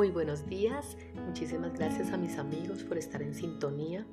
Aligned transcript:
Muy 0.00 0.08
buenos 0.08 0.46
días, 0.46 0.96
muchísimas 1.26 1.74
gracias 1.74 2.10
a 2.10 2.16
mis 2.16 2.38
amigos 2.38 2.84
por 2.84 2.96
estar 2.96 3.20
en 3.20 3.34
sintonía. 3.34 4.06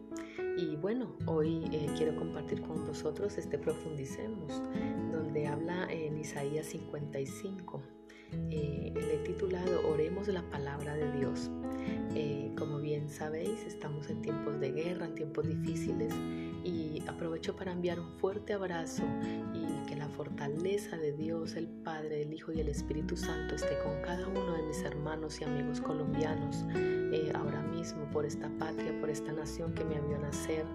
Y 0.58 0.76
bueno, 0.76 1.16
hoy 1.28 1.64
eh, 1.72 1.88
quiero 1.96 2.14
compartir 2.18 2.60
con 2.60 2.86
vosotros 2.86 3.38
este 3.38 3.58
Profundicemos, 3.58 4.62
donde 5.14 5.48
habla 5.48 5.88
en 5.90 6.18
Isaías 6.18 6.66
55. 6.66 7.82
Eh, 8.52 8.92
le 8.94 9.16
he 9.16 9.20
titulado 9.20 9.88
Oremos 9.88 10.28
la 10.28 10.42
palabra 10.50 10.94
de 10.94 11.10
Dios. 11.20 11.50
Eh, 12.16 12.52
como 12.58 12.80
bien 12.80 13.08
sabéis, 13.08 13.64
estamos 13.66 14.10
en 14.10 14.22
tiempos 14.22 14.60
de 14.60 14.74
guerra, 14.74 15.06
en 15.06 15.16
tiempos 15.16 15.48
difíciles 15.48 16.14
y 16.68 17.02
aprovecho 17.08 17.56
para 17.56 17.72
enviar 17.72 18.00
un 18.00 18.12
fuerte 18.18 18.54
abrazo 18.54 19.04
y 19.54 19.86
que 19.88 19.96
la 19.96 20.10
fortaleza 20.10 20.98
de 20.98 21.14
Dios, 21.14 21.56
el 21.56 21.68
Padre, 21.68 22.24
el 22.24 22.34
Hijo 22.34 22.52
y 22.52 22.60
el 22.60 22.68
Espíritu 22.68 23.16
Santo 23.16 23.56
esté 23.56 23.80
con 23.84 24.02
cada 24.02 24.28
uno 24.28 24.54
de 24.54 24.64
mis 24.64 24.82
hermanos 24.84 25.40
y 25.40 25.46
amigos 25.46 25.80
colombianos 25.80 26.66
eh, 26.76 27.32
ahora 27.34 27.62
mismo 27.62 28.04
por 28.12 28.26
esta 28.26 28.50
patria, 28.60 29.00
por 29.00 29.10
esta 29.10 29.32
nación 29.32 29.74
que 29.74 29.86
me 29.86 30.00
vio 30.02 30.18
nacer 30.20 30.66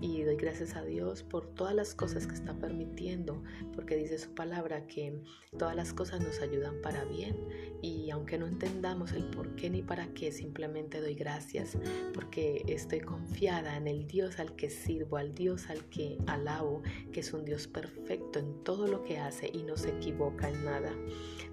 y 0.00 0.22
doy 0.22 0.36
gracias 0.36 0.76
a 0.76 0.84
Dios 0.84 1.22
por 1.22 1.46
todas 1.46 1.74
las 1.74 1.94
cosas 1.94 2.26
que 2.26 2.34
está 2.34 2.54
permitiendo, 2.54 3.42
porque 3.74 3.96
dice 3.96 4.18
su 4.18 4.34
palabra 4.34 4.86
que 4.86 5.20
todas 5.58 5.74
las 5.74 5.92
cosas 5.92 6.20
nos 6.20 6.40
ayudan 6.40 6.80
para 6.82 7.04
bien 7.04 7.36
y 7.82 8.10
aunque 8.10 8.38
no 8.38 8.46
entendamos 8.46 9.12
el 9.12 9.24
por 9.30 9.54
qué 9.56 9.70
ni 9.70 9.82
para 9.82 10.08
qué, 10.08 10.32
simplemente 10.32 11.00
doy 11.00 11.14
gracias 11.14 11.78
porque 12.12 12.64
estoy 12.66 13.00
confiada 13.00 13.76
en 13.76 13.86
el 13.86 14.06
Dios 14.06 14.38
al 14.38 14.54
que 14.56 14.70
sirvo, 14.70 15.16
al 15.16 15.34
Dios 15.34 15.70
al 15.70 15.84
que 15.88 16.18
alabo, 16.26 16.82
que 17.12 17.20
es 17.20 17.32
un 17.32 17.44
Dios 17.44 17.66
perfecto 17.66 18.38
en 18.38 18.62
todo 18.64 18.86
lo 18.86 19.02
que 19.04 19.18
hace 19.18 19.50
y 19.52 19.62
no 19.62 19.76
se 19.76 19.90
equivoca 19.90 20.48
en 20.48 20.64
nada. 20.64 20.92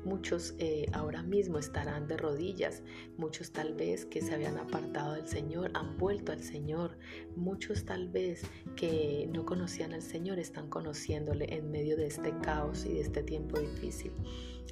Muchos 0.03 0.55
eh, 0.59 0.85
ahora 0.91 1.23
mismo 1.23 1.59
estarán 1.59 2.07
de 2.07 2.17
rodillas, 2.17 2.83
muchos 3.17 3.52
tal 3.52 3.73
vez 3.73 4.05
que 4.05 4.22
se 4.22 4.33
habían 4.33 4.57
apartado 4.57 5.13
del 5.13 5.28
Señor 5.28 5.72
han 5.75 5.97
vuelto 5.97 6.33
al 6.33 6.44
Señor, 6.44 6.97
muchos 7.38 7.85
tal 7.85 8.09
vez 8.09 8.32
que 8.75 9.29
no 9.31 9.45
conocían 9.45 9.93
al 9.93 10.01
Señor 10.01 10.39
están 10.39 10.69
conociéndole 10.69 11.53
en 11.53 11.71
medio 11.71 11.97
de 11.97 12.07
este 12.07 12.33
caos 12.41 12.85
y 12.85 12.93
de 12.93 13.01
este 13.01 13.23
tiempo 13.23 13.59
difícil. 13.59 14.11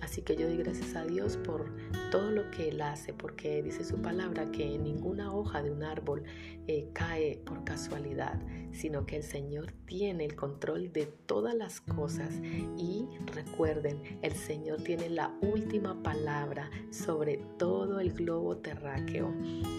Así 0.02 0.24
que 0.24 0.36
yo 0.36 0.48
doy 0.48 0.58
gracias 0.58 0.96
a 0.96 1.06
Dios 1.06 1.38
por 1.38 1.72
todo 2.10 2.32
lo 2.32 2.50
que 2.50 2.70
Él 2.70 2.82
hace, 2.82 3.14
porque 3.14 3.62
dice 3.62 3.84
su 3.84 4.02
palabra 4.02 4.52
que 4.52 4.78
ninguna 4.80 5.32
hoja 5.32 5.62
de 5.62 5.70
un 5.70 5.84
árbol 5.84 6.24
eh, 6.68 6.90
cae 6.94 7.38
por 7.46 7.64
casualidad, 7.64 8.42
sino 8.72 9.06
que 9.06 9.18
el 9.18 9.24
Señor 9.24 9.74
tiene 9.86 10.26
el 10.26 10.36
control 10.36 10.92
de 10.92 11.06
todas 11.06 11.54
las 11.54 11.82
cosas. 11.82 12.34
Y 12.78 13.06
recuerden, 13.28 14.20
el 14.24 14.34
Señor 14.34 14.82
tiene 14.82 15.10
la 15.10 15.38
última 15.42 16.02
palabra 16.02 16.72
sobre 16.90 17.38
todo 17.60 18.00
el 18.00 18.12
globo 18.14 18.58
terráqueo. 18.58 19.32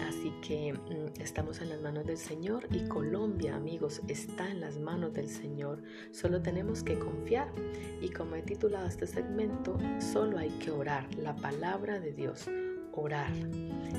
Así 0.07 0.31
que 0.41 0.73
mm, 0.73 1.21
estamos 1.21 1.59
en 1.59 1.69
las 1.69 1.81
manos 1.81 2.05
del 2.05 2.17
Señor 2.17 2.67
y 2.71 2.87
Colombia, 2.87 3.59
está 4.07 4.49
en 4.49 4.61
las 4.61 4.79
manos 4.79 5.13
del 5.13 5.27
Señor. 5.27 5.81
Solo 6.11 6.41
tenemos 6.41 6.83
que 6.83 6.97
confiar. 6.99 7.51
Y 8.01 8.09
como 8.09 8.35
he 8.35 8.41
titulado 8.41 8.87
este 8.87 9.07
segmento, 9.07 9.77
solo 9.99 10.37
hay 10.37 10.49
que 10.51 10.71
orar, 10.71 11.13
la 11.15 11.35
palabra 11.35 11.99
de 11.99 12.11
Dios, 12.13 12.45
orar. 12.93 13.31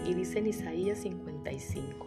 Y 0.06 0.14
dice 0.14 0.38
en 0.38 0.48
Isaías 0.48 0.98
55, 0.98 2.06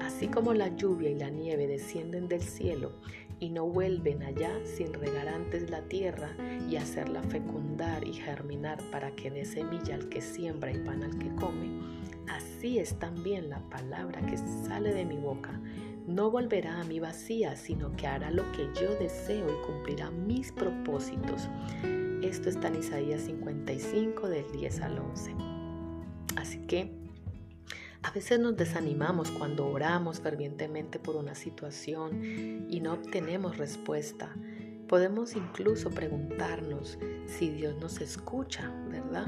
así 0.00 0.28
como 0.28 0.52
la 0.52 0.68
lluvia 0.76 1.10
y 1.10 1.14
la 1.14 1.30
nieve 1.30 1.66
descienden 1.66 2.28
del 2.28 2.42
cielo 2.42 2.92
y 3.38 3.50
no 3.50 3.66
vuelven 3.66 4.22
allá 4.22 4.50
sin 4.64 4.94
regar 4.94 5.28
antes 5.28 5.68
la 5.70 5.82
tierra 5.82 6.30
y 6.70 6.76
hacerla 6.76 7.22
fecundar 7.22 8.06
y 8.06 8.14
germinar 8.14 8.78
para 8.90 9.10
que 9.14 9.30
dé 9.30 9.44
semilla 9.44 9.94
al 9.94 10.08
que 10.08 10.22
siembra 10.22 10.72
y 10.72 10.78
pan 10.78 11.02
al 11.02 11.18
que 11.18 11.28
come, 11.34 11.68
así 12.28 12.78
es 12.78 12.98
también 12.98 13.50
la 13.50 13.60
palabra 13.68 14.24
que 14.26 14.38
sale 14.38 14.94
de 14.94 15.04
mi 15.04 15.18
boca. 15.18 15.60
No 16.06 16.30
volverá 16.30 16.80
a 16.80 16.84
mí 16.84 17.00
vacía, 17.00 17.56
sino 17.56 17.94
que 17.96 18.06
hará 18.06 18.30
lo 18.30 18.44
que 18.52 18.68
yo 18.80 18.94
deseo 18.96 19.46
y 19.48 19.66
cumplirá 19.66 20.10
mis 20.10 20.52
propósitos 20.52 21.48
esto 22.22 22.48
está 22.48 22.68
en 22.68 22.76
Isaías 22.76 23.20
55 23.22 24.28
del 24.28 24.50
10 24.50 24.80
al 24.80 24.98
11. 24.98 25.34
Así 26.36 26.58
que 26.66 26.90
a 28.02 28.10
veces 28.10 28.40
nos 28.40 28.56
desanimamos 28.56 29.30
cuando 29.30 29.68
oramos 29.68 30.20
fervientemente 30.20 30.98
por 30.98 31.16
una 31.16 31.34
situación 31.34 32.66
y 32.68 32.80
no 32.80 32.94
obtenemos 32.94 33.58
respuesta. 33.58 34.34
Podemos 34.88 35.36
incluso 35.36 35.90
preguntarnos 35.90 36.98
si 37.26 37.50
Dios 37.50 37.76
nos 37.80 38.00
escucha, 38.00 38.72
¿verdad? 38.88 39.26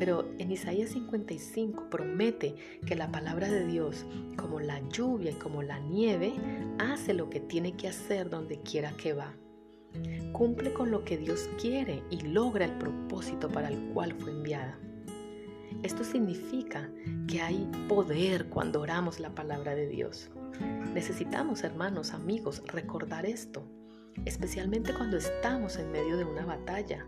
Pero 0.00 0.28
en 0.38 0.50
Isaías 0.50 0.90
55 0.90 1.90
promete 1.90 2.56
que 2.84 2.96
la 2.96 3.12
palabra 3.12 3.48
de 3.48 3.66
Dios, 3.66 4.04
como 4.36 4.58
la 4.58 4.80
lluvia 4.88 5.30
y 5.30 5.34
como 5.34 5.62
la 5.62 5.78
nieve, 5.78 6.32
hace 6.80 7.14
lo 7.14 7.30
que 7.30 7.38
tiene 7.38 7.76
que 7.76 7.86
hacer 7.86 8.28
donde 8.30 8.58
quiera 8.60 8.90
que 8.96 9.12
va 9.12 9.36
cumple 10.32 10.72
con 10.72 10.90
lo 10.90 11.04
que 11.04 11.18
Dios 11.18 11.50
quiere 11.60 12.02
y 12.10 12.20
logra 12.22 12.64
el 12.64 12.78
propósito 12.78 13.48
para 13.48 13.68
el 13.68 13.92
cual 13.92 14.14
fue 14.14 14.30
enviada. 14.30 14.78
Esto 15.82 16.04
significa 16.04 16.90
que 17.26 17.40
hay 17.40 17.68
poder 17.88 18.48
cuando 18.48 18.80
oramos 18.80 19.20
la 19.20 19.34
palabra 19.34 19.74
de 19.74 19.88
Dios. 19.88 20.30
Necesitamos, 20.94 21.64
hermanos, 21.64 22.12
amigos, 22.12 22.62
recordar 22.66 23.24
esto, 23.24 23.64
especialmente 24.24 24.92
cuando 24.92 25.16
estamos 25.16 25.76
en 25.76 25.90
medio 25.92 26.16
de 26.16 26.24
una 26.24 26.44
batalla. 26.44 27.04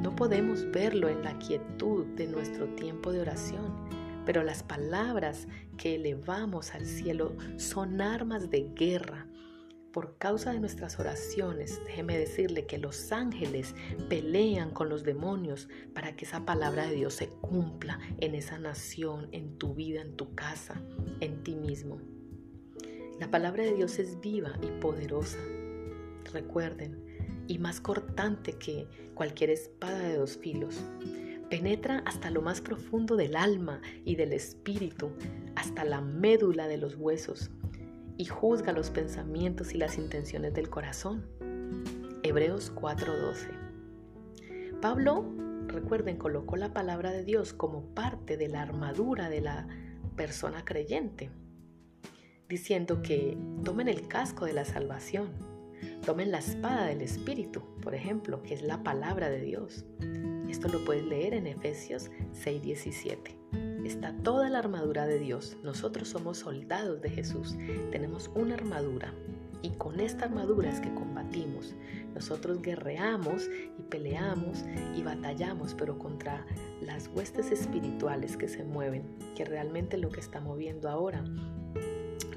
No 0.00 0.14
podemos 0.14 0.70
verlo 0.70 1.08
en 1.08 1.22
la 1.22 1.38
quietud 1.38 2.06
de 2.16 2.26
nuestro 2.26 2.66
tiempo 2.74 3.12
de 3.12 3.20
oración, 3.20 3.74
pero 4.24 4.42
las 4.42 4.62
palabras 4.62 5.48
que 5.76 5.94
elevamos 5.94 6.74
al 6.74 6.86
cielo 6.86 7.36
son 7.56 8.00
armas 8.00 8.50
de 8.50 8.70
guerra 8.74 9.26
por 9.96 10.18
causa 10.18 10.52
de 10.52 10.60
nuestras 10.60 11.00
oraciones, 11.00 11.80
déjeme 11.86 12.18
decirle 12.18 12.66
que 12.66 12.76
los 12.76 13.12
ángeles 13.12 13.74
pelean 14.10 14.70
con 14.70 14.90
los 14.90 15.04
demonios 15.04 15.70
para 15.94 16.14
que 16.14 16.26
esa 16.26 16.44
palabra 16.44 16.86
de 16.86 16.96
Dios 16.96 17.14
se 17.14 17.28
cumpla 17.28 17.98
en 18.18 18.34
esa 18.34 18.58
nación, 18.58 19.30
en 19.32 19.56
tu 19.56 19.72
vida, 19.72 20.02
en 20.02 20.14
tu 20.14 20.34
casa, 20.34 20.82
en 21.20 21.42
ti 21.42 21.56
mismo. 21.56 21.98
La 23.18 23.30
palabra 23.30 23.64
de 23.64 23.72
Dios 23.72 23.98
es 23.98 24.20
viva 24.20 24.52
y 24.60 24.66
poderosa. 24.82 25.38
Recuerden, 26.30 27.02
y 27.46 27.58
más 27.58 27.80
cortante 27.80 28.52
que 28.54 28.86
cualquier 29.14 29.50
espada 29.50 29.98
de 29.98 30.16
dos 30.16 30.36
filos. 30.36 30.82
Penetra 31.50 32.02
hasta 32.06 32.30
lo 32.30 32.42
más 32.42 32.60
profundo 32.60 33.16
del 33.16 33.36
alma 33.36 33.80
y 34.04 34.16
del 34.16 34.32
espíritu, 34.32 35.10
hasta 35.54 35.84
la 35.84 36.00
médula 36.00 36.66
de 36.66 36.76
los 36.76 36.96
huesos 36.96 37.50
y 38.16 38.24
juzga 38.24 38.72
los 38.72 38.90
pensamientos 38.90 39.74
y 39.74 39.78
las 39.78 39.98
intenciones 39.98 40.54
del 40.54 40.70
corazón. 40.70 41.24
Hebreos 42.22 42.72
4:12. 42.74 43.50
Pablo, 44.80 45.24
recuerden, 45.68 46.16
colocó 46.16 46.56
la 46.56 46.72
palabra 46.72 47.12
de 47.12 47.24
Dios 47.24 47.52
como 47.52 47.82
parte 47.94 48.36
de 48.36 48.48
la 48.48 48.62
armadura 48.62 49.28
de 49.28 49.40
la 49.40 49.68
persona 50.16 50.64
creyente, 50.64 51.30
diciendo 52.48 53.02
que 53.02 53.36
tomen 53.64 53.88
el 53.88 54.08
casco 54.08 54.44
de 54.44 54.52
la 54.52 54.64
salvación, 54.64 55.28
tomen 56.04 56.30
la 56.30 56.38
espada 56.38 56.86
del 56.86 57.02
Espíritu, 57.02 57.62
por 57.82 57.94
ejemplo, 57.94 58.42
que 58.42 58.54
es 58.54 58.62
la 58.62 58.82
palabra 58.82 59.28
de 59.28 59.40
Dios. 59.40 59.84
Esto 60.48 60.68
lo 60.68 60.84
puedes 60.84 61.04
leer 61.04 61.34
en 61.34 61.46
Efesios 61.46 62.10
6:17 62.32 63.36
está 63.86 64.12
toda 64.12 64.50
la 64.50 64.58
armadura 64.58 65.06
de 65.06 65.18
Dios. 65.18 65.56
Nosotros 65.62 66.08
somos 66.08 66.38
soldados 66.38 67.00
de 67.00 67.10
Jesús. 67.10 67.56
Tenemos 67.90 68.30
una 68.34 68.54
armadura 68.54 69.14
y 69.62 69.70
con 69.70 70.00
esta 70.00 70.26
armadura 70.26 70.70
es 70.70 70.80
que 70.80 70.92
combatimos. 70.94 71.74
Nosotros 72.14 72.62
guerreamos 72.62 73.48
y 73.78 73.82
peleamos 73.82 74.64
y 74.94 75.02
batallamos, 75.02 75.74
pero 75.74 75.98
contra 75.98 76.46
las 76.80 77.08
huestes 77.14 77.50
espirituales 77.50 78.36
que 78.36 78.48
se 78.48 78.64
mueven, 78.64 79.04
que 79.34 79.44
realmente 79.44 79.98
lo 79.98 80.10
que 80.10 80.20
está 80.20 80.40
moviendo 80.40 80.88
ahora. 80.88 81.24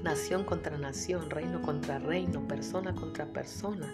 Nación 0.02 0.44
contra 0.44 0.78
nación, 0.78 1.28
reino 1.30 1.60
contra 1.62 1.98
reino, 1.98 2.46
persona 2.48 2.94
contra 2.94 3.26
persona. 3.26 3.92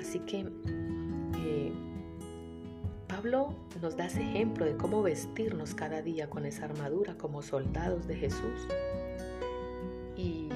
Así 0.00 0.18
que 0.20 0.50
eh, 1.38 1.72
Pablo 3.06 3.54
nos 3.80 3.96
da 3.96 4.06
ese 4.06 4.22
ejemplo 4.22 4.64
de 4.64 4.76
cómo 4.76 5.02
vestirnos 5.02 5.74
cada 5.74 6.02
día 6.02 6.28
con 6.28 6.46
esa 6.46 6.64
armadura 6.64 7.16
como 7.16 7.42
soldados 7.42 8.08
de 8.08 8.16
Jesús. 8.16 8.66
Y 10.16 10.48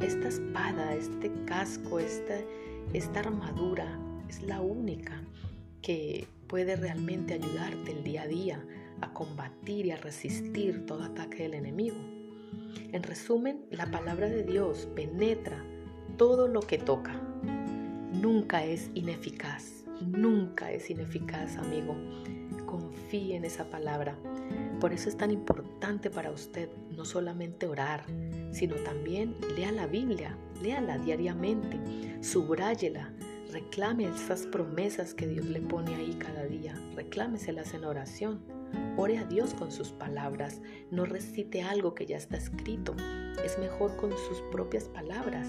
esta 0.00 0.28
espada, 0.28 0.94
este 0.94 1.30
casco, 1.44 1.98
esta, 1.98 2.34
esta 2.92 3.20
armadura 3.20 3.98
es 4.28 4.42
la 4.42 4.60
única 4.60 5.22
que 5.82 6.26
puede 6.48 6.76
realmente 6.76 7.34
ayudarte 7.34 7.92
el 7.92 8.04
día 8.04 8.22
a 8.22 8.26
día 8.26 8.64
a 9.00 9.12
combatir 9.12 9.86
y 9.86 9.90
a 9.90 9.96
resistir 9.96 10.86
todo 10.86 11.02
ataque 11.04 11.42
del 11.44 11.54
enemigo. 11.54 12.13
En 12.92 13.02
resumen, 13.02 13.64
la 13.70 13.90
palabra 13.90 14.28
de 14.28 14.42
Dios 14.42 14.88
penetra 14.94 15.64
todo 16.16 16.48
lo 16.48 16.60
que 16.60 16.78
toca. 16.78 17.20
Nunca 18.12 18.64
es 18.64 18.90
ineficaz 18.94 19.84
nunca 20.00 20.72
es 20.72 20.90
ineficaz, 20.90 21.56
amigo. 21.56 21.96
Confíe 22.66 23.36
en 23.36 23.44
esa 23.44 23.70
palabra, 23.70 24.16
Por 24.80 24.92
eso 24.92 25.08
es 25.08 25.16
tan 25.16 25.30
importante 25.30 26.10
para 26.10 26.30
usted 26.30 26.68
no 26.90 27.04
solamente 27.04 27.66
orar, 27.66 28.04
sino 28.50 28.74
también 28.76 29.34
lea 29.56 29.72
la 29.72 29.86
Biblia, 29.86 30.36
léala 30.62 30.98
diariamente, 30.98 31.78
subráyela, 32.22 33.14
reclame 33.50 34.04
esas 34.08 34.46
promesas 34.46 35.14
que 35.14 35.26
Dios 35.26 35.46
le 35.46 35.60
pone 35.60 35.94
ahí 35.94 36.14
cada 36.18 36.44
día, 36.44 36.74
reclámeselas 36.94 37.72
en 37.72 37.84
oración. 37.84 38.53
Ore 38.96 39.18
a 39.18 39.24
Dios 39.24 39.54
con 39.54 39.72
sus 39.72 39.90
palabras, 39.90 40.60
no 40.90 41.04
recite 41.04 41.62
algo 41.62 41.94
que 41.94 42.06
ya 42.06 42.16
está 42.16 42.36
escrito. 42.36 42.94
Es 43.44 43.58
mejor 43.58 43.96
con 43.96 44.10
sus 44.10 44.40
propias 44.52 44.84
palabras, 44.84 45.48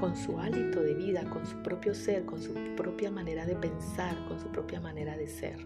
con 0.00 0.16
su 0.16 0.38
hálito 0.38 0.82
de 0.82 0.94
vida, 0.94 1.28
con 1.28 1.44
su 1.44 1.62
propio 1.62 1.94
ser, 1.94 2.24
con 2.24 2.40
su 2.42 2.54
propia 2.74 3.10
manera 3.10 3.44
de 3.44 3.54
pensar, 3.54 4.16
con 4.28 4.40
su 4.40 4.48
propia 4.48 4.80
manera 4.80 5.16
de 5.16 5.28
ser. 5.28 5.58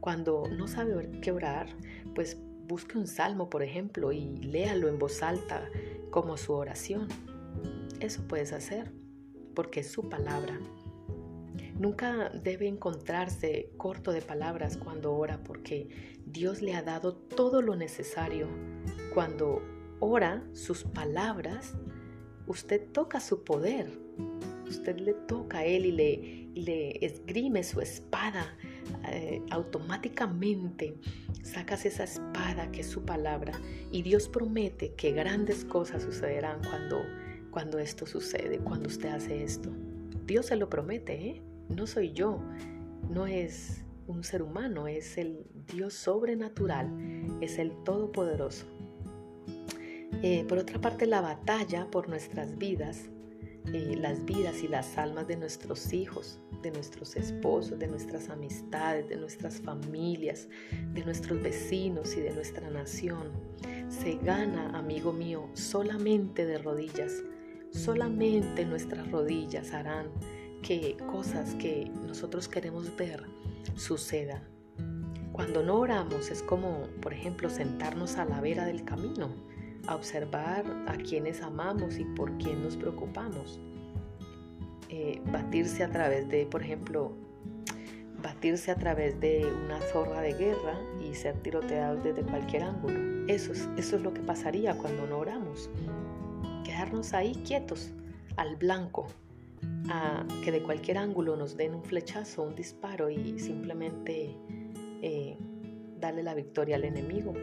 Cuando 0.00 0.48
no 0.48 0.66
sabe 0.66 1.20
qué 1.20 1.30
orar, 1.30 1.68
pues 2.14 2.36
busque 2.66 2.98
un 2.98 3.06
salmo, 3.06 3.48
por 3.48 3.62
ejemplo, 3.62 4.10
y 4.10 4.36
léalo 4.38 4.88
en 4.88 4.98
voz 4.98 5.22
alta 5.22 5.68
como 6.10 6.36
su 6.36 6.52
oración. 6.54 7.06
Eso 8.00 8.26
puedes 8.26 8.52
hacer, 8.52 8.90
porque 9.54 9.80
es 9.80 9.92
su 9.92 10.08
palabra. 10.08 10.58
Nunca 11.78 12.30
debe 12.30 12.68
encontrarse 12.68 13.70
corto 13.76 14.12
de 14.12 14.22
palabras 14.22 14.76
cuando 14.76 15.14
ora, 15.14 15.42
porque 15.42 16.18
Dios 16.26 16.62
le 16.62 16.74
ha 16.74 16.82
dado 16.82 17.14
todo 17.14 17.62
lo 17.62 17.76
necesario. 17.76 18.48
Cuando 19.14 19.62
ora 20.00 20.44
sus 20.52 20.84
palabras, 20.84 21.74
usted 22.46 22.90
toca 22.92 23.20
su 23.20 23.44
poder. 23.44 23.90
Usted 24.68 24.98
le 24.98 25.14
toca 25.14 25.58
a 25.58 25.64
Él 25.64 25.86
y 25.86 25.92
le, 26.54 27.04
esgrime 27.04 27.62
su 27.62 27.80
espada 27.80 28.56
eh, 29.08 29.42
automáticamente 29.50 30.96
sacas 31.42 31.84
esa 31.86 32.04
espada 32.04 32.70
que 32.70 32.80
es 32.80 32.86
su 32.86 33.04
palabra 33.04 33.52
y 33.90 34.02
Dios 34.02 34.28
promete 34.28 34.94
que 34.94 35.12
grandes 35.12 35.64
cosas 35.64 36.02
sucederán 36.02 36.60
cuando, 36.68 37.02
cuando 37.50 37.78
esto 37.78 38.06
sucede, 38.06 38.58
cuando 38.58 38.88
usted 38.88 39.08
hace 39.08 39.42
esto. 39.42 39.70
Dios 40.26 40.46
se 40.46 40.56
lo 40.56 40.68
promete, 40.68 41.28
¿eh? 41.28 41.42
no 41.68 41.86
soy 41.86 42.12
yo, 42.12 42.40
no 43.10 43.26
es 43.26 43.84
un 44.06 44.24
ser 44.24 44.42
humano, 44.42 44.88
es 44.88 45.18
el 45.18 45.46
Dios 45.72 45.94
sobrenatural, 45.94 46.90
es 47.40 47.58
el 47.58 47.72
Todopoderoso. 47.84 48.66
Eh, 50.22 50.44
por 50.48 50.58
otra 50.58 50.80
parte, 50.80 51.06
la 51.06 51.20
batalla 51.20 51.90
por 51.90 52.08
nuestras 52.08 52.56
vidas 52.58 53.08
eh, 53.66 53.96
las 53.96 54.24
vidas 54.24 54.62
y 54.62 54.68
las 54.68 54.98
almas 54.98 55.28
de 55.28 55.36
nuestros 55.36 55.92
hijos, 55.92 56.40
de 56.62 56.72
nuestros 56.72 57.16
esposos, 57.16 57.78
de 57.78 57.86
nuestras 57.86 58.28
amistades, 58.28 59.08
de 59.08 59.16
nuestras 59.16 59.60
familias, 59.60 60.48
de 60.92 61.04
nuestros 61.04 61.40
vecinos 61.40 62.16
y 62.16 62.20
de 62.20 62.32
nuestra 62.32 62.68
nación. 62.70 63.30
Se 63.88 64.16
gana, 64.16 64.76
amigo 64.76 65.12
mío, 65.12 65.48
solamente 65.54 66.44
de 66.44 66.58
rodillas. 66.58 67.22
Solamente 67.72 68.66
nuestras 68.66 69.10
rodillas 69.10 69.72
harán 69.72 70.06
que 70.62 70.96
cosas 71.10 71.54
que 71.54 71.90
nosotros 72.06 72.46
queremos 72.46 72.94
ver 72.96 73.24
sucedan. 73.74 74.42
Cuando 75.32 75.62
no 75.62 75.80
oramos 75.80 76.30
es 76.30 76.42
como, 76.42 76.86
por 77.00 77.14
ejemplo, 77.14 77.48
sentarnos 77.48 78.16
a 78.18 78.26
la 78.26 78.40
vera 78.40 78.66
del 78.66 78.84
camino 78.84 79.30
a 79.86 79.96
observar 79.96 80.64
a 80.86 80.96
quienes 80.96 81.42
amamos 81.42 81.98
y 81.98 82.04
por 82.04 82.36
quién 82.36 82.62
nos 82.62 82.76
preocupamos. 82.76 83.58
Eh, 84.90 85.22
batirse 85.32 85.82
a 85.82 85.90
través 85.90 86.28
de, 86.28 86.44
por 86.44 86.62
ejemplo, 86.62 87.16
batirse 88.22 88.70
a 88.70 88.76
través 88.76 89.18
de 89.18 89.50
una 89.64 89.80
zorra 89.80 90.20
de 90.20 90.34
guerra 90.34 90.78
y 91.00 91.14
ser 91.14 91.36
tiroteados 91.38 92.04
desde 92.04 92.22
cualquier 92.22 92.64
ángulo. 92.64 93.26
Eso 93.26 93.52
es, 93.52 93.68
eso 93.78 93.96
es 93.96 94.02
lo 94.02 94.12
que 94.12 94.20
pasaría 94.20 94.76
cuando 94.76 95.06
no 95.06 95.18
oramos. 95.18 95.70
Ahí 97.12 97.32
quietos, 97.46 97.92
al 98.36 98.56
blanco, 98.56 99.06
a 99.88 100.26
que 100.44 100.50
de 100.50 100.64
cualquier 100.64 100.98
ángulo 100.98 101.36
nos 101.36 101.56
den 101.56 101.74
un 101.76 101.84
flechazo, 101.84 102.42
un 102.42 102.56
disparo 102.56 103.08
y 103.08 103.38
simplemente 103.38 104.36
eh, 105.00 105.38
darle 106.00 106.24
la 106.24 106.34
victoria 106.34 106.74
al 106.74 106.84
enemigo. 106.84 107.34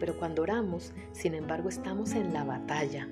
Pero 0.00 0.18
cuando 0.18 0.42
oramos, 0.42 0.92
sin 1.12 1.34
embargo, 1.34 1.68
estamos 1.68 2.12
en 2.14 2.32
la 2.32 2.42
batalla. 2.42 3.08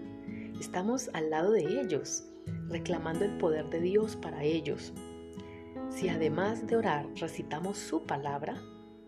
Estamos 0.61 1.11
al 1.13 1.31
lado 1.31 1.53
de 1.53 1.81
ellos, 1.81 2.25
reclamando 2.69 3.25
el 3.25 3.39
poder 3.39 3.71
de 3.71 3.81
Dios 3.81 4.17
para 4.17 4.43
ellos. 4.43 4.93
Si 5.91 6.09
además 6.09 6.67
de 6.67 6.75
orar 6.75 7.07
recitamos 7.15 7.79
su 7.79 8.03
palabra, 8.03 8.57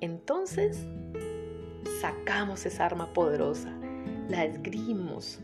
entonces 0.01 0.87
sacamos 2.01 2.65
esa 2.65 2.87
arma 2.87 3.13
poderosa, 3.13 3.77
la 4.29 4.45
esgrimos 4.45 5.41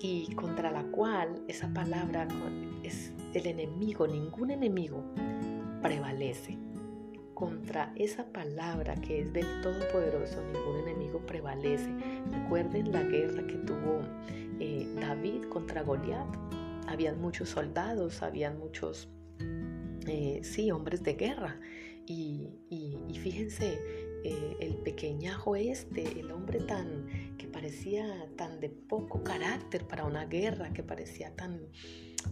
y 0.00 0.32
contra 0.34 0.70
la 0.70 0.84
cual 0.84 1.42
esa 1.48 1.72
palabra 1.72 2.26
es 2.82 3.12
el 3.34 3.46
enemigo, 3.46 4.06
ningún 4.06 4.50
enemigo 4.50 5.04
prevalece 5.82 6.58
contra 7.38 7.92
esa 7.94 8.24
palabra 8.32 8.96
que 8.96 9.20
es 9.20 9.32
del 9.32 9.46
Todopoderoso, 9.62 10.42
ningún 10.52 10.88
enemigo 10.88 11.20
prevalece. 11.20 11.88
Recuerden 12.32 12.90
la 12.90 13.04
guerra 13.04 13.46
que 13.46 13.54
tuvo 13.58 14.00
eh, 14.58 14.88
David 15.00 15.44
contra 15.44 15.82
Goliat. 15.82 16.26
Habían 16.88 17.20
muchos 17.20 17.50
soldados, 17.50 18.24
habían 18.24 18.58
muchos, 18.58 19.08
eh, 20.08 20.40
sí, 20.42 20.72
hombres 20.72 21.04
de 21.04 21.14
guerra. 21.14 21.60
Y, 22.06 22.48
fíjense, 23.22 23.78
eh, 24.24 24.56
el 24.60 24.74
pequeñajo 24.76 25.56
este, 25.56 26.20
el 26.20 26.30
hombre 26.30 26.60
tan 26.60 27.36
que 27.36 27.46
parecía 27.46 28.26
tan 28.36 28.60
de 28.60 28.68
poco 28.68 29.22
carácter 29.22 29.86
para 29.86 30.04
una 30.04 30.26
guerra, 30.26 30.72
que 30.72 30.82
parecía 30.82 31.34
tan 31.34 31.60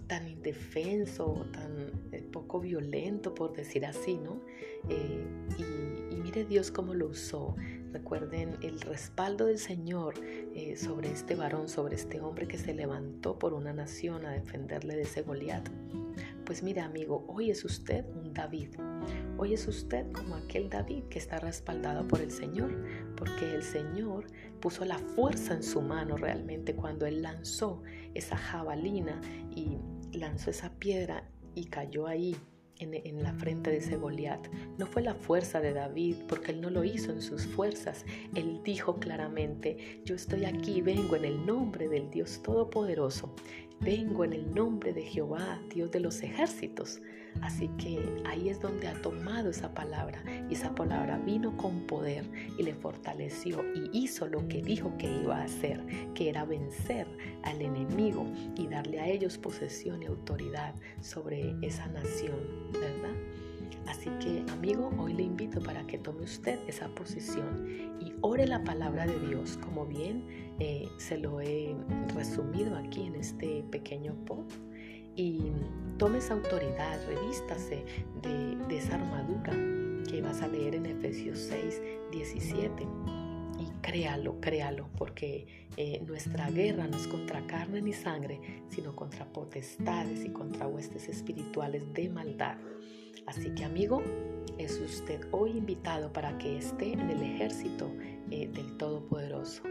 tan 0.09 0.29
indefenso, 0.29 1.47
tan 1.53 1.93
eh, 2.13 2.23
poco 2.33 2.61
violento, 2.61 3.35
por 3.35 3.55
decir 3.55 3.87
así, 3.87 4.19
¿no? 4.19 4.41
Eh, 4.89 5.25
y, 5.59 6.17
mire 6.17 6.45
Dios 6.45 6.71
cómo 6.71 6.93
lo 6.93 7.07
usó. 7.07 7.55
Recuerden 7.93 8.57
el 8.63 8.81
respaldo 8.81 9.47
del 9.47 9.59
Señor 9.59 10.15
sobre 10.77 11.11
este 11.13 11.35
varón, 11.35 11.69
sobre 11.69 11.95
este 11.95 12.21
hombre 12.21 12.49
que 12.49 12.59
se 12.59 12.75
levantó 12.75 13.39
por 13.39 13.55
una 13.55 13.73
nación 13.73 14.27
a 14.27 14.33
defenderle 14.33 14.97
de 14.97 15.03
ese 15.03 15.23
Goliat. 15.23 15.67
Pues 16.47 16.63
mire 16.63 16.81
amigo, 16.81 17.25
hoy 17.27 17.51
es 17.51 17.65
usted 17.65 18.05
un 18.15 18.33
David. 18.33 18.77
Hoy 19.37 19.55
es 19.55 19.67
usted 19.67 20.07
como 20.13 20.37
aquel 20.37 20.71
David 20.71 21.03
que 21.11 21.19
está 21.19 21.41
respaldado 21.41 22.07
por 22.07 22.21
el 22.21 22.31
Señor, 22.31 22.85
porque 23.17 23.53
el 23.53 23.65
Señor 23.65 24.29
puso 24.61 24.85
la 24.85 24.99
fuerza 24.99 25.55
en 25.55 25.65
su 25.65 25.83
mano 25.83 26.17
realmente 26.17 26.77
cuando 26.77 27.05
él 27.05 27.21
lanzó 27.21 27.83
esa 28.15 28.37
jabalina 28.37 29.21
y 29.57 29.77
lanzó 30.17 30.51
esa 30.51 30.71
piedra 30.79 31.29
y 31.57 31.65
cayó 31.65 32.07
ahí 32.07 32.37
en, 32.79 33.23
la 33.23 33.33
frente 33.35 33.71
de 33.71 33.79
ese 33.79 33.97
Goliat. 33.97 34.47
No 34.79 34.87
fue 34.87 35.03
la 35.03 35.15
fuerza 35.15 35.61
de 35.61 35.73
David, 35.73 36.17
porque 36.29 36.53
él 36.53 36.61
no 36.61 36.71
lo 36.71 36.85
hizo 36.85 37.13
en 37.13 37.23
sus 37.23 37.47
fuerzas. 37.47 38.05
Él 38.35 38.61
dijo 38.65 38.97
claramente, 38.97 40.03
yo 40.05 40.15
estoy 40.15 40.45
aquí, 40.45 40.81
vengo 40.81 41.17
en 41.17 41.25
el 41.25 41.47
nombre 41.47 41.89
del 41.89 42.11
Dios 42.11 42.43
Todopoderoso, 42.43 43.35
vengo 43.81 44.25
en 44.25 44.33
el 44.33 44.55
nombre 44.55 44.93
de 44.93 45.03
Jehová, 45.03 45.61
Dios 45.73 45.91
de 45.91 46.01
los 46.01 46.23
ejércitos. 46.23 47.01
Así 47.43 47.69
que 47.77 48.23
ahí 48.25 48.49
es 48.49 48.61
donde 48.61 48.89
ha 48.89 49.01
tomado 49.03 49.51
esa 49.51 49.75
palabra 49.75 50.23
y 50.49 50.55
esa 50.55 50.75
palabra 50.75 51.19
vino 51.19 51.57
con 51.57 51.87
poder 51.87 52.25
y 52.59 52.63
le 52.63 52.75
fortaleció 52.75 53.63
y 53.75 53.91
hizo 53.93 54.27
lo 54.27 54.49
que 54.49 54.63
dijo 54.63 54.97
que 54.97 55.21
iba 55.21 55.39
a 55.39 55.45
hacer, 55.45 55.85
que 56.15 56.31
era 56.31 56.45
vencer 56.45 57.07
al 57.43 57.61
enemigo 57.61 58.27
y 58.57 58.67
darle 58.69 59.01
a 59.01 59.09
ellos 59.09 59.37
posesión 59.37 60.03
y 60.03 60.07
autoridad 60.07 60.75
sobre 61.01 61.55
esa 61.61 61.87
nación, 61.89 62.41
¿verdad? 62.73 63.26
Así 63.87 64.11
que 64.21 64.45
amigo, 64.53 64.91
hoy 64.99 65.15
le 65.15 65.23
invito 65.23 65.61
para 65.61 65.87
que 65.87 65.99
tome 65.99 66.23
usted 66.23 66.59
esa 66.67 66.89
posición 66.89 67.97
y 68.01 68.15
ore 68.21 68.47
la 68.47 68.63
palabra 68.65 69.07
de 69.07 69.19
Dios, 69.29 69.59
como 69.63 69.87
bien 69.87 70.25
eh, 70.59 70.89
se 70.99 71.19
lo 71.19 71.41
he 71.41 71.75
resumido 72.15 72.77
aquí 72.77 73.07
en 73.07 73.17
este 73.17 73.65
pequeño 73.71 74.15
post 74.25 74.53
y 75.15 75.53
tome 75.99 76.19
esa 76.19 76.35
autoridad, 76.35 77.01
revístase 77.07 77.85
de, 78.23 78.77
esa 78.77 78.97
armadura 78.97 79.53
que 80.09 80.21
vas 80.21 80.43
a 80.43 80.49
leer 80.49 80.75
en 80.75 80.87
Efesios 80.87 81.39
6, 81.39 81.81
17 82.13 82.87
y 83.59 83.71
créalo, 83.81 84.41
créalo, 84.41 84.89
porque 84.99 85.69
eh, 85.77 86.03
nuestra 86.07 86.51
guerra 86.51 86.87
no 86.87 86.97
es 86.97 87.07
contra 87.07 87.47
carne 87.47 87.81
ni 87.81 87.93
sangre, 87.93 88.63
sino 88.69 88.95
contra 88.95 89.25
potestades 89.33 90.25
y 90.25 90.29
contra 90.31 90.67
huestes 90.67 91.09
espirituales 91.09 91.93
de 91.95 92.11
maldad. 92.11 92.59
Así 93.27 93.51
que 93.51 93.65
amigo, 93.65 94.03
es 94.59 94.81
usted 94.81 95.21
hoy 95.33 95.51
invitado 95.51 96.13
para 96.13 96.39
que 96.39 96.59
esté 96.59 96.93
en 96.93 97.11
el 97.11 97.23
ejército 97.23 97.91
eh, 98.31 98.49
del 98.49 98.77
Todopoderoso. 98.77 99.63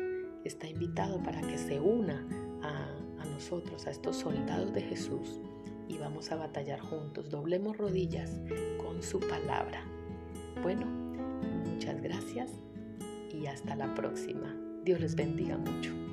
Está 0.43 0.67
invitado 0.67 1.21
para 1.23 1.41
que 1.41 1.57
se 1.57 1.79
una 1.79 2.25
a 2.61 3.25
nosotros, 3.25 3.85
a 3.85 3.91
estos 3.91 4.17
soldados 4.17 4.73
de 4.73 4.81
Jesús, 4.81 5.39
y 5.87 5.97
vamos 5.97 6.31
a 6.31 6.35
batallar 6.35 6.79
juntos. 6.79 7.29
Doblemos 7.29 7.77
rodillas 7.77 8.39
con 8.77 9.03
su 9.03 9.19
palabra. 9.19 9.83
Bueno, 10.61 10.85
muchas 11.65 12.01
gracias 12.01 12.51
y 13.33 13.47
hasta 13.47 13.75
la 13.75 13.93
próxima. 13.93 14.55
Dios 14.83 14.99
les 14.99 15.15
bendiga 15.15 15.57
mucho. 15.57 16.04